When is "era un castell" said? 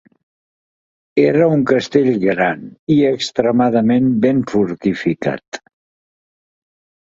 1.23-2.09